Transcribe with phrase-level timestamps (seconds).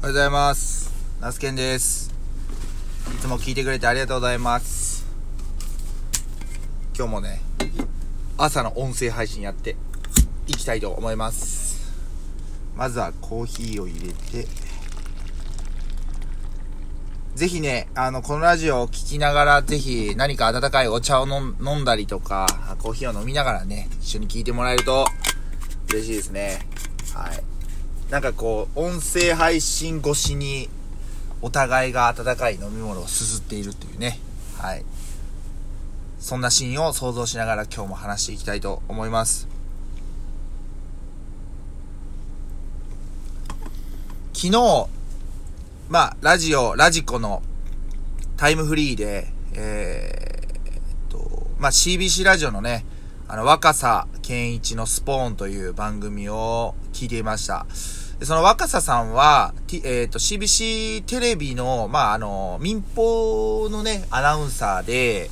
[0.00, 0.92] おはようございます。
[1.20, 2.14] ナスケンです。
[3.12, 5.04] いつも聞いてくれてありがとうございます。
[6.96, 7.40] 今日もね、
[8.36, 9.74] 朝の音声配信やって
[10.46, 11.92] いきたいと思います。
[12.76, 14.46] まずはコーヒーを入れて、
[17.34, 22.46] ぜひね、あの、このラジオを聞きながら、ぜひ何か温かいお茶を飲ん飲んだりとか、
[22.78, 25.06] コーヒーを飲みながらね、一緒に聞いてもらえると
[25.90, 26.60] 嬉しいですね。
[27.12, 27.57] はい。
[28.10, 30.68] なんかこう、音声配信越しに、
[31.42, 34.18] お互いが温かい飲み物をすすっているというね。
[34.56, 34.84] はい。
[36.18, 39.46] そんなシーンを想像しながら今日も話していきたいと思います。
[44.32, 44.88] 昨日、
[45.88, 47.42] まあ、ラジオ、ラジコの
[48.36, 52.84] タイムフリーで、えー、っと、まあ、CBC ラジオのね、
[53.28, 57.64] あの、若狭健一のスポーンという番組を聞いていました。
[58.20, 65.30] でその若狭さんは、えっ、と、CBC テレビの、まあ、あの、民放のね、アナウンサーで、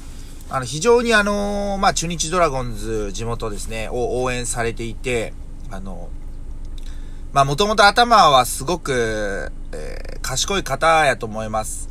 [0.49, 5.35] あの、非常にあの、まあ、中日ドラゴンズ地元ですね、を応援されていて、
[5.71, 6.09] あの、
[7.35, 11.89] まあ、もともと頭はすごく、えー賢い方やと思います。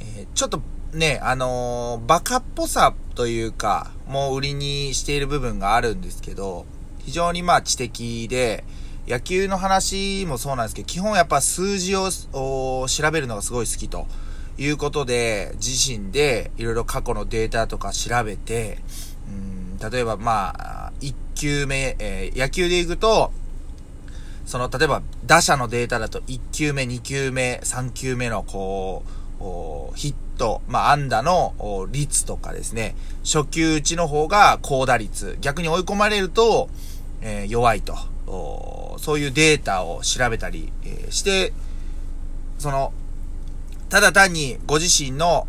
[0.00, 0.60] えーちょっと
[0.92, 6.66] ね、あのーバカっぽさというか、もう売りにしている部分があるんですけど、
[6.98, 8.64] 非常にまあ知的で、
[9.06, 12.10] 野球の話もそうなんですけど、基本やっぱ数字を
[12.88, 14.06] 調べるのがすごい好きと
[14.58, 18.78] いうことで、自身でいろいろ過去のデータとか調べて、
[19.28, 23.32] うん例えばまあ、1球目、えー野球でいくと、
[24.44, 29.04] その、例えば、打者のデータだと、1球目、2球目、3球目の、こ
[29.94, 30.29] う、ヒット、
[30.68, 31.54] まあ、安打の
[31.90, 36.68] 率とかですね、初球打ちの方が高打率、逆に追い込まれると、
[37.20, 37.96] えー弱いと、
[38.98, 41.52] そういうデータを調べたり、えーして、
[42.58, 42.92] その、
[43.88, 45.48] ただ単にご自身の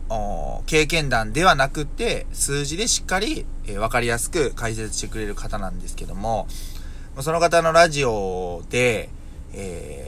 [0.65, 6.47] 経験談ではなくって、数字でしっかり、えーわかりやすく解説してくれる方なんですけども、
[7.19, 9.09] その方のラジオで、
[9.53, 10.00] えー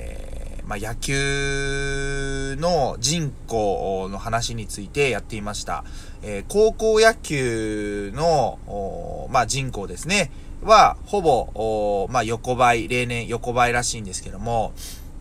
[0.74, 5.84] まあ、野球の人口の話についてやっていました。
[6.24, 10.32] えー高校野球の、まあ、人口ですね、
[10.64, 14.74] は、ほぼ、まあ、横ばい、例年横ばいらしいんですけども、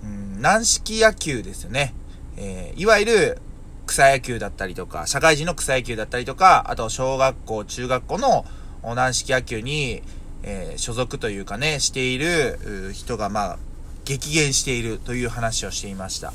[0.03, 1.93] うん軟式野球ですよね。
[2.39, 3.39] えーいわゆる、
[3.85, 8.47] 草野球だったりとか、社会人の草野球だったりとか、あと小学校、中学校の
[8.83, 10.03] 軟式野球に、
[10.45, 13.59] えー所属というかね、している人が、まあ、
[14.05, 16.33] 激減しているという話をしていました。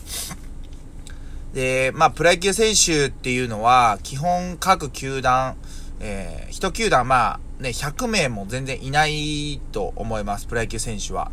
[1.53, 5.55] で、まあ、プロ野球選手っていうのは、基本各球団、
[6.00, 11.31] えー、一球団、まあ、ね、100名も全然いないと思います、プロ野球選手は。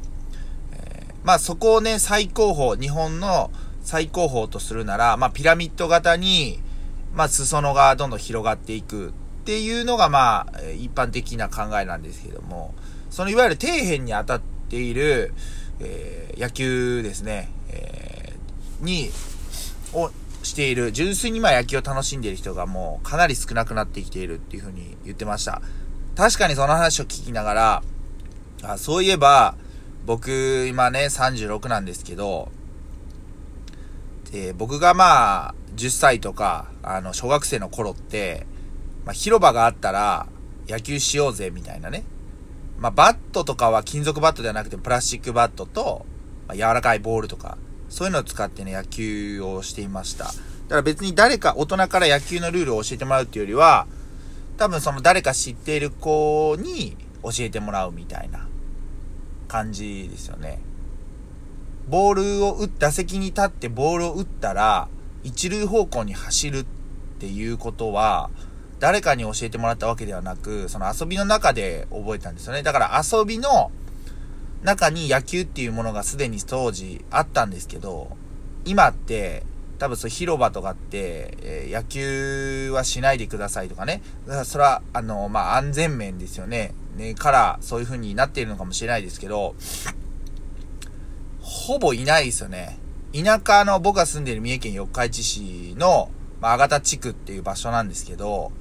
[0.72, 3.50] えーまあ、そこをね、最高峰、日本の
[3.82, 6.60] 最高峰とするなら、まあ、ピラミッド型に、
[7.14, 9.12] まあ、裾野がどんどん広がっていくっ
[9.44, 12.74] ていうのが、まあ、一般的な考えなんですけども、
[13.10, 14.40] そのいわゆる底辺に当たっ
[14.70, 15.34] ている、
[15.80, 19.10] えー野球ですね、えーに、
[19.92, 20.10] を
[20.42, 25.62] している、純粋にまあ野球を楽しんでいる人がもうかなり少なくなってきているっていうふうに言ってました。
[26.16, 27.82] 確かにその話を聞きながら、
[28.62, 29.54] あそういえば、
[30.06, 32.50] 僕今ね36なんですけど、
[34.32, 38.46] で僕がまあ10歳とか、あの小学生の頃って、
[39.04, 40.26] まあ広場があったら
[40.68, 42.04] 野球しようぜみたいなね。
[42.84, 46.04] まあバットとかは金属バットではなくてプラスチックバットと、
[46.46, 47.56] まあ、柔らかいボールとか、
[47.88, 50.26] そういうのを使ってね、野球をしていました。
[50.26, 50.36] だか
[50.68, 53.86] ら別に誰か、大人から野球のルールを教えてもらうっていうよりは、
[54.58, 58.46] 多分その誰か知っている子に教えてもらうみたいな
[59.48, 60.60] 感じですよね。
[61.88, 64.88] ボールを打っ打席に立ってボールを打ったら、
[65.22, 66.66] 一塁方向に走るっ
[67.18, 68.28] ていうことは、
[68.84, 72.62] 誰かに教えてもらったわけではなく、その遊びの中で覚えたんですよね。
[72.62, 73.72] だから遊びの
[74.62, 78.14] 中に野球っていうものがすでに当時あったんですけど、
[78.66, 79.42] 今って、
[79.78, 84.02] 多分そう広場とかって、えー野球はしないでくださいとかね。
[84.26, 86.74] だからそれは、あの、まあ、安全面ですよね。
[86.94, 89.54] ね、から、そういう風になっているのかもしれないですけど、
[91.40, 92.78] ほぼいないですよね。
[93.14, 96.10] 田舎の僕が住んでいる三重県四日市市の、
[96.42, 98.52] まあ、阿形地区っていう場所なんですけど、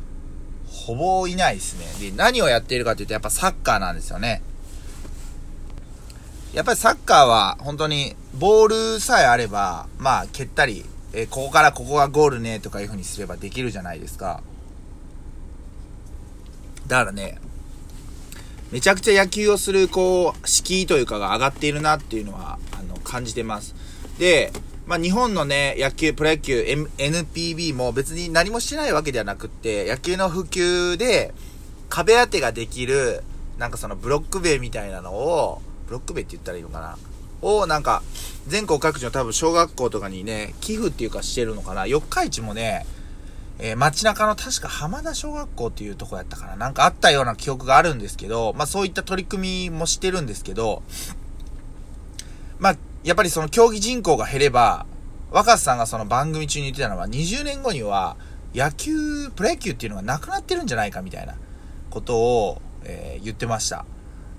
[0.74, 2.10] ほぼいないですね。
[2.10, 4.42] で、何をやっているかというと、やっぱサッカーなんですよね。
[6.54, 14.42] やっぱりサッカーは本当にボールさえあれば、まあ蹴ったり、えーここからここがゴールねとかいう風にすればできるじゃないですか。
[16.88, 17.40] だからね、
[18.72, 23.76] めちゃくちゃ野球をする、こう、敷居というかが上がっているなっていうのは、あの、感じてます。
[24.18, 24.52] で、
[24.86, 31.34] まあ、日本のね、野球、プロ野球、M、NPB も別に何もしてないわけではなくって、野球の普及で、
[31.90, 33.24] 壁当てができる、
[33.58, 36.98] なんかそのブロック塀みたいなのを、ブロック塀って言ったらいいのかな？
[37.42, 38.04] を、なんか、
[38.48, 41.88] 全国各地の多分小学校とかにね、寄付っていうかしてるのかな？
[41.88, 42.86] 四日市もね、
[43.60, 46.56] えー、街中の確か浜田小学校っていうとこやったかな？
[46.58, 50.84] なんかあったような記憶があるんですけど、まあそういった取り組みもしてるんですけど、
[52.60, 54.86] まあ、やっぱりその競技人口が減れば、
[55.32, 58.16] 若狭さんがその番組中に言ってたのは、20年後には、
[58.54, 61.36] 野球、プロ野球っていうのがなくなってるんじゃないかみたいな
[61.90, 63.86] ことを、えー、言ってました。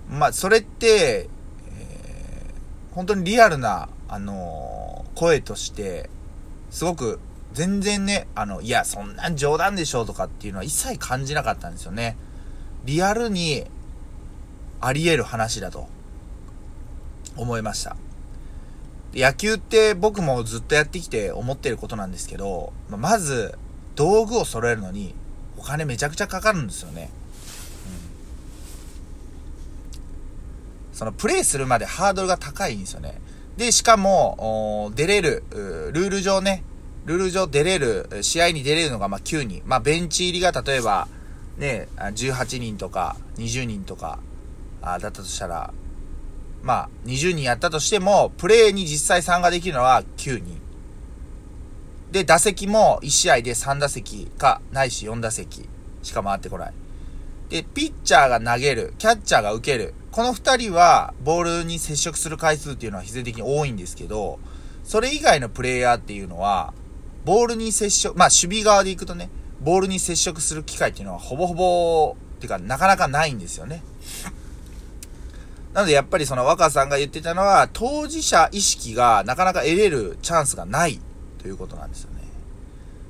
[0.09, 1.29] まあ、それって、
[1.77, 6.09] えー、本当にリアルな、あのー、声として、
[6.71, 7.19] すごく、
[7.53, 12.17] 全然ね、あの、いや、そんなん冗談でしょうとかっていうのは一切感じなかったんですよね。
[12.85, 13.65] リアルに、
[14.81, 15.89] あり得る話だと、
[17.37, 17.97] 思いました。
[19.15, 23.57] 野球って僕もずっとやってきて思ってることなんですけど、まず、
[23.95, 25.15] 道具を揃えるのに、
[25.57, 27.11] お金めちゃくちゃかかるんですよね。
[30.93, 33.21] うん、その、プレイするまでハードルが高いんですよね。
[33.57, 36.65] で、しかも、出れる、ルール上ね、
[37.05, 39.63] ルール上出れる、試合に出れるのがま9人。
[39.65, 41.07] まあ、ベンチ入りが例えば、
[41.57, 44.19] ね、18人とか20人とか、
[44.83, 45.73] あだったとしたら、
[46.65, 50.61] まあ、20人やったとしても、プレーに実際参加できるのは9人。
[52.11, 55.69] で、打席も1試合で3打席か、ないし4打席
[56.03, 56.73] しか回ってこない。
[57.51, 59.93] で、ピッチャーが投げる、キャッチャーが受ける。
[60.11, 64.39] この2人は、ボールに接触する回数っていうのは必然的に多いんですけど、
[64.85, 66.73] それ以外のプレイヤーっていうのは、
[67.27, 69.29] ボールに接触、まあ、守備側で行くとね、
[69.61, 73.83] ボールに接触する機会っていうのはほぼほぼ、っていうか、なかなかないんですよね。
[75.75, 81.01] なのでやっぱりその若さんが言ってたのは、当事者意識がなかなか得れるチャンスがない
[81.43, 82.21] ということなんですよね。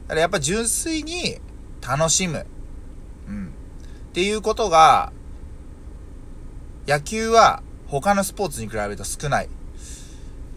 [0.05, 1.39] だからやっぱ純粋に
[1.87, 2.47] 楽しむ。
[3.29, 3.47] うん。
[3.49, 5.13] っていうことが、
[6.89, 9.49] 野球は他のスポーツに比べると少ない。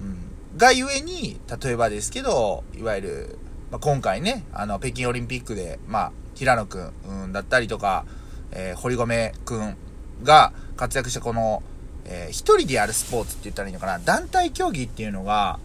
[0.01, 0.57] うん。
[0.57, 3.37] がゆえに、例えばですけど、いわゆる、
[3.69, 6.93] まあ、今回ね、あの、北京オリンピックで、まあ、平野くん、
[7.25, 8.05] うん、だったりとか、
[8.51, 9.75] えー、堀米くん
[10.23, 11.63] が活躍したこの、
[12.07, 15.59] えー、一人でやるスポーツって言ったらいいのかな、団体競技っていうのが、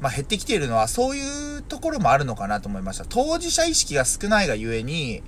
[0.00, 3.06] まあ、減ってきているのは、そういうところもあるのかなと思いました。
[3.08, 5.22] 当事者意識が少ないがゆえに、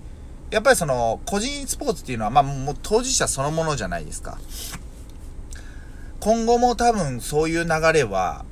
[0.51, 4.39] やっぱりその、個人スポーツっていうのは、まあ、もう当事者そのものじゃないですか。
[6.21, 8.45] 今後も多分そういう流れは、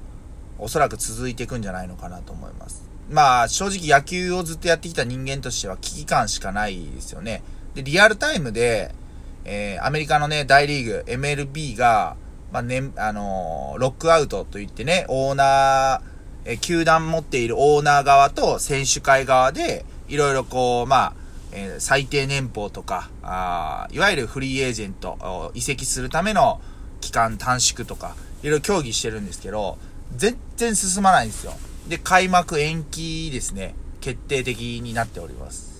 [0.59, 2.85] おそらく続いていくんじゃないのかなと思います。
[3.11, 7.43] まあ、正直野球をずっとやってきた人間としては危機感しかないですよね。
[7.75, 8.95] で、リアルタイムで、
[9.45, 12.17] えー、アメリカのね、大リーグ、MLB が、
[12.53, 21.15] まあ、ね、あのー、ロックアウトといってね、オーナー、えー、球団持っているオーナー側と選手会側で、いろいろこう、まあ、
[21.53, 26.61] えー、最低年俸とか、ああいわゆるフリーエージェント、移籍するための
[27.01, 29.79] 期間短縮とか、いろいろ協議してるんですけど、
[30.17, 31.55] 全然進まないんですよ。
[31.89, 35.74] で、開幕延期ですね、決定的になっております。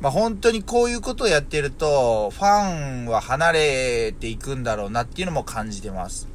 [0.00, 6.26] まあ、本当にこういうことをやってると、ファンは離れていくんだろうなっていうのも感じてます。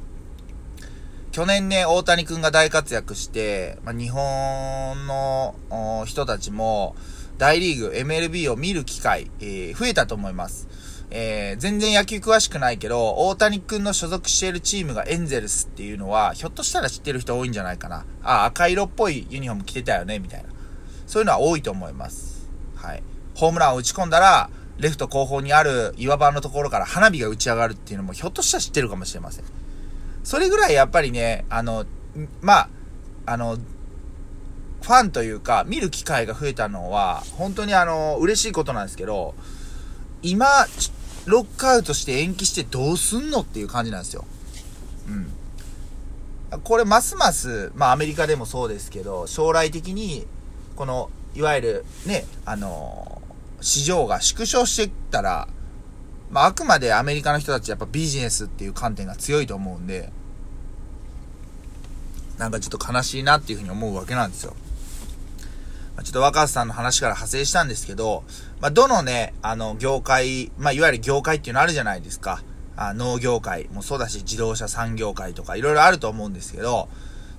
[1.32, 5.54] 去年ね、大谷くんが大活躍して、まあ、日本の
[6.06, 6.94] 人たちも、
[7.38, 10.68] 大リーグ、MLB を見る機会、えー、増えたと思います。
[11.10, 18.06] えー、全然野球詳しくないけど、大谷くんの所属しているチームがエンゼルスっていうのは、ひょっとしたら知ってる人多いんじゃないかな。
[18.22, 20.48] あ、赤色っぽいユニフォーム着てたよね、みたいな。
[21.06, 22.48] そういうのは多いと思います。
[22.76, 23.02] はい。
[23.36, 29.44] ホームランを打ち込んだら、レフト後方にある岩場のところから花火が打ち上がるっていうのもひょっとしたら知ってるかもしれません。
[30.24, 31.84] それぐらいやっぱりね、あの、
[32.40, 32.68] まあ、
[33.26, 33.58] あの、
[34.82, 39.34] ファンというか、見る機会が増えたのは、本当にあの、嬉しいことなんですけど、
[40.22, 40.46] 今、
[41.26, 44.24] ロックアウトして延期してどうすんのっていう感じなんですよ。
[45.08, 45.10] う
[46.56, 46.60] ん。
[46.62, 50.26] これますます、まあアメリカでもそうですけど、将来的に、
[50.76, 53.15] この、いわゆるね、あの
[53.60, 55.48] 市場が縮小していったら、
[56.30, 60.10] まあ、あくまでアメリカの人たちやっぱビジネスっていう観点が強いと思うんで、
[62.38, 64.54] なんかちょっと悲しいなっていうふうに思うわけなんですよ。
[65.96, 68.24] まあ、ちょっと若狭さんの話から派生したんですけど、
[68.60, 72.42] まあ、どのね、あの、業界、まあ、いわゆる業界っていうのあるじゃないですか。
[72.78, 76.88] あ農業界もそうだし、自動車産業界とかいろいろあると思うんですけど、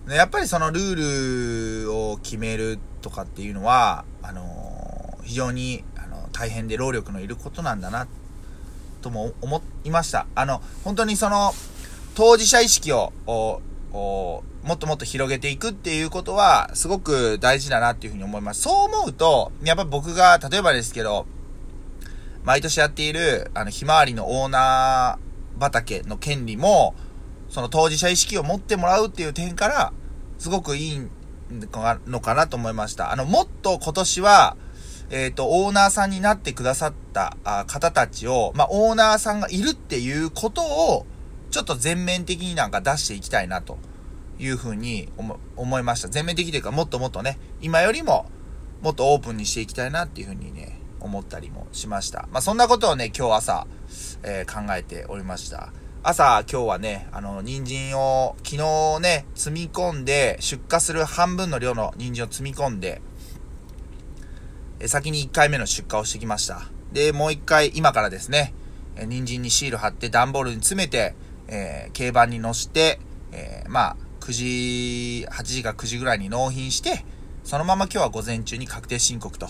[0.09, 5.83] やっぱりそのルールを決めるとかっていうのは、あのー、非常に
[6.37, 8.07] 大変で労力のいることなんだな、
[9.01, 10.27] とも思いました。
[10.35, 11.53] あの、本当にその、
[12.13, 18.61] 当事者意識をもっともっと広げていくっていうことは、すごく大事だなっていうふうに思います。
[18.61, 21.25] そう思うと、やっぱ僕が、例えばですけど、
[22.43, 26.93] 毎年やっている、あの、ひまわりのオーナー畑の権利も、
[27.49, 29.91] その当事者意識を持ってもらうっていう点から、
[30.37, 31.07] すごくいい
[31.49, 33.11] のかなと思いました。
[33.11, 34.55] あの、もっと今年は、
[35.09, 37.37] えっ、ー、と、オーナーさんになってくださった
[37.67, 41.05] 方たちを、まあ、オーナーさんがいるっていうことを、
[41.49, 43.77] ちょっと全面的になんか出していきたいなと
[44.37, 45.09] いうふうに
[45.55, 46.09] 思いました。
[46.09, 48.29] 全面的というかもっともっとね、今よりも
[48.81, 52.27] もっとオープンにしていきたいなっていうふうにね、思ったりもしました。
[52.31, 53.67] まあ、そんなことをね、今日朝、
[54.23, 55.71] えー、考えておりました。
[56.03, 63.01] 朝、今日はね、あの、人参を昨日ね、積み込んで、出荷する半分の量の人参を積み込んで、
[64.85, 66.67] 先に1回目の出荷をしてきました。
[66.93, 68.53] で、もう1回、今からですね、
[68.95, 71.15] え人参にシール貼って段ボールに詰めて、
[71.47, 72.99] えー、軽バンに乗して、
[73.31, 77.05] えー、まあ、9時、8時か9時ぐらいに納品して、
[77.43, 79.49] そのまま今日は午前中に確定申告と。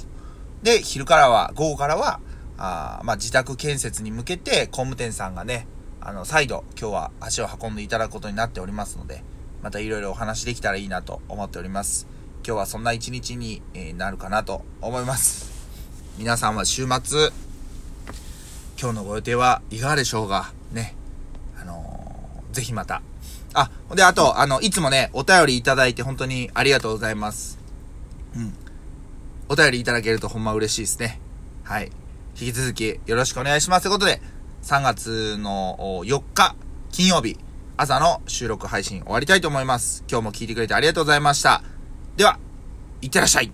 [0.63, 2.19] で、昼からは、午後からは、
[2.57, 5.67] あまあ、自宅建設に向けて工務店さんがね、
[6.01, 9.23] あの、再度今日は足を運んでいただくことになっておりますので、
[9.61, 12.07] またいろいろお話できたらいいなと思っております。
[12.45, 15.51] 今日はそんな一日に、えなるかなと思います。
[16.17, 17.31] 皆さんは週末、
[18.79, 20.53] 今日のご予定はいかがでしょうか？
[20.71, 20.95] ね。
[21.59, 23.01] あのー、ぜひまた。
[23.53, 27.59] あ、で、あと、あの、いつもね、お便りいただいて本当にありがとうございます。
[28.35, 28.53] うん。
[29.49, 31.19] お便りいただけるとほんま嬉しいですね。
[31.63, 31.91] はい。
[32.39, 33.83] 引き続きよろしくお願いします。
[33.83, 34.21] ということで、
[34.63, 36.55] 3月の4日、
[36.91, 37.37] 金曜日、
[37.77, 40.03] 朝の収録配信終わりたいと思います。
[40.09, 41.63] 今日も聞いてくれてありがとうございました。
[42.17, 42.39] では、
[42.99, 43.51] いってらっしゃい。